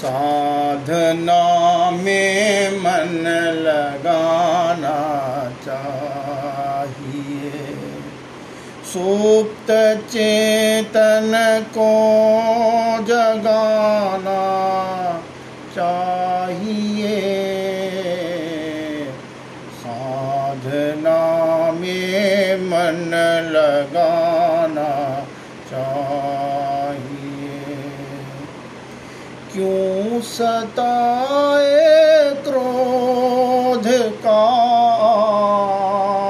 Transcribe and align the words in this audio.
साधना 0.00 1.90
में 1.90 2.70
मन 2.70 3.12
लगाना 3.58 4.96
चाहिए। 5.64 7.50
सुप्त 8.92 9.70
चेतन 10.10 11.32
को 11.78 11.92
जगाना 13.04 14.44
चाहिए। 15.76 17.18
साधना 19.76 21.20
में 21.72 22.56
मन 22.56 23.12
लगाना 23.50 24.90
चाहिए। 25.70 27.20
क्यों 29.52 29.89
सताए 30.22 32.34
क्रोध 32.34 33.86
का 34.24 34.44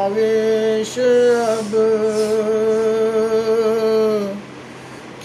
आवेश 0.01 0.99
अब। 1.49 1.71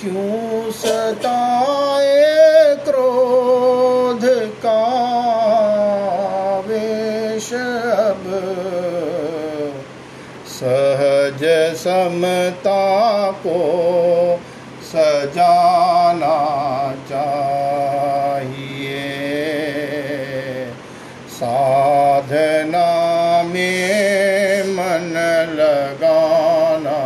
क्यों 0.02 0.72
सताए 0.72 2.76
क्रोध 2.76 4.26
का 4.66 4.80
आवेश 6.58 7.54
अब? 7.94 8.24
सहज 10.48 11.44
समता 11.78 13.32
को 13.32 13.60
सजाना 14.82 16.38
चाहिए 17.10 18.25
में 23.56 24.64
मन 24.64 25.14
लगाना 25.52 26.98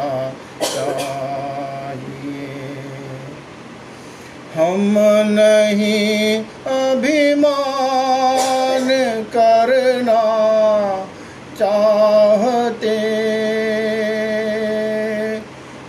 चाहिए। 0.61 2.47
हम 4.56 4.97
नहीं 5.30 6.44
अभिमान 6.67 8.88
करना 9.33 10.23
चाहते। 11.59 12.97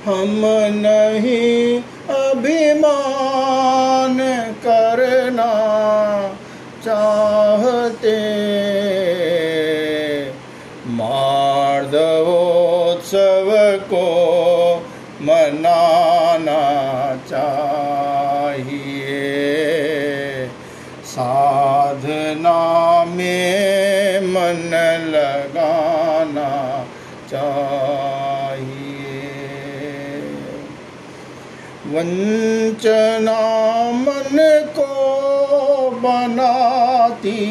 हम 0.05 0.41
नहीं 0.77 1.83
अभिमान 2.17 4.19
करना 4.67 5.49
चाहते। 6.85 8.21
को 13.93 14.83
मनाना 15.23 16.61
चाहिए। 17.31 19.01
साधना 21.05 23.05
में 23.05 24.21
मन 24.21 24.71
लगाना 25.09 26.85
चाहिए। 27.31 29.01
वंचना 31.87 33.93
मन 33.93 34.69
को 34.79 35.91
बनाती 35.91 37.49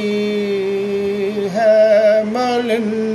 है 1.52 2.24
मलिन 2.24 3.09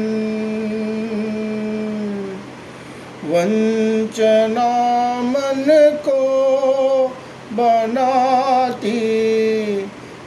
वंचना 3.45 4.69
मन 5.23 5.65
को 6.09 6.21
बनाती 7.53 8.91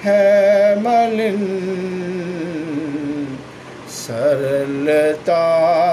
है 0.03 0.75
मलिन। 0.79 1.39
सरलता 3.89 5.45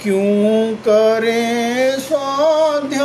क्यों 0.01 0.75
करें 0.88 2.00
स्वाध्याय 2.00 3.01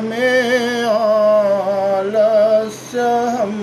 में 0.00 0.84
आलस्य 0.84 3.00
हम 3.36 3.54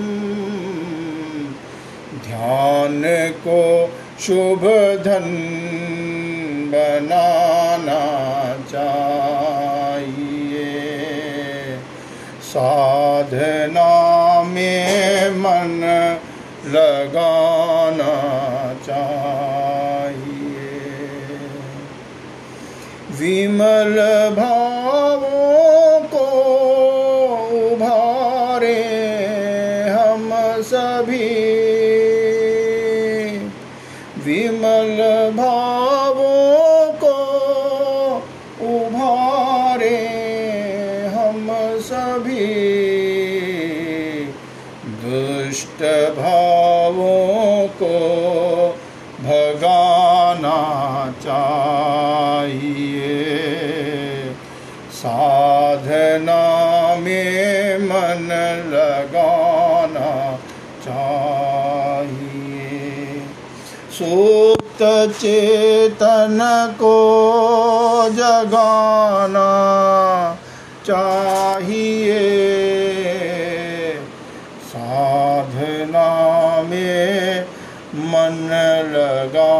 ध्यान 2.26 3.02
को 3.46 3.62
शुभ 4.20 4.62
धन 5.04 5.26
बनाना 6.72 8.02
चाहिए। 8.72 10.66
साधना 12.52 13.92
में 14.42 15.30
मन 15.36 15.72
लगाना 16.66 17.51
विमल 23.22 23.96
भावों 24.36 26.00
को 26.00 26.26
उभारे 27.58 28.82
हम 29.88 30.30
सभी। 30.62 31.28
विमल 34.24 34.98
भावों 35.36 36.92
को 37.04 37.16
उभारे 38.66 39.96
हम 41.06 41.46
सभी। 41.78 42.46
दुष्ट 45.04 45.82
भावों 46.18 47.68
को 47.68 47.98
भगाना 49.20 50.58
चाहिए। 52.42 54.34
साधना 54.92 56.42
में 56.96 57.78
मन 57.78 58.28
लगाना 58.68 60.10
चाहिए। 60.84 62.42
सुप्त 63.92 64.82
चेतन 65.20 66.38
को 66.74 66.96
जगाना 68.12 69.50
चाहिए। 70.86 72.20
साधना 74.68 76.08
में 76.62 77.44
मन 77.94 78.50
लगाना 78.96 79.51